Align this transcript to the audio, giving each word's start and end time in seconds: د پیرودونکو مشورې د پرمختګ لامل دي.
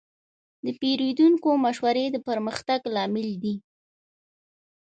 د 0.65 0.67
پیرودونکو 0.79 1.49
مشورې 1.65 2.05
د 2.11 2.17
پرمختګ 2.27 2.79
لامل 2.95 3.27
دي. 3.43 3.55